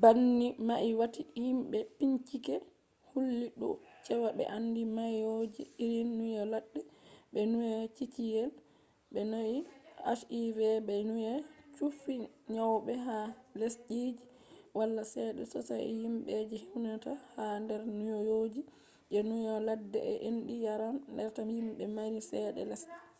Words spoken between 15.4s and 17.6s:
sosai himbe je huinata ha